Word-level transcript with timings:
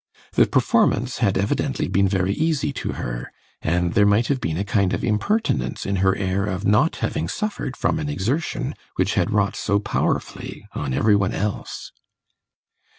The 0.33 0.47
performance 0.47 1.19
had 1.19 1.37
evidently 1.37 1.87
been 1.87 2.07
very 2.07 2.33
easy 2.33 2.73
to 2.73 2.93
her, 2.93 3.31
and 3.61 3.93
there 3.93 4.07
might 4.07 4.29
have 4.29 4.41
been 4.41 4.57
a 4.57 4.63
kind 4.63 4.93
of 4.95 5.03
impertinence 5.03 5.85
in 5.85 5.97
her 5.97 6.15
air 6.15 6.43
of 6.47 6.65
not 6.65 6.95
having 7.05 7.27
suffered 7.27 7.77
from 7.77 7.99
an 7.99 8.09
exertion 8.09 8.73
which 8.95 9.13
had 9.13 9.29
wrought 9.29 9.55
so 9.55 9.77
powerfully 9.77 10.65
on 10.73 10.95
every 10.95 11.15
one 11.15 11.33
else. 11.33 11.91